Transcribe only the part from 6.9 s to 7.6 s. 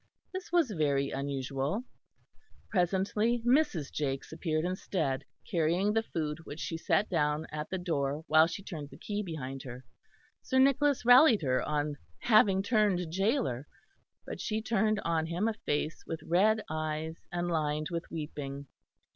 down